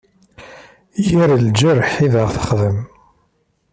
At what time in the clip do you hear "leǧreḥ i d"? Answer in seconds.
1.45-2.15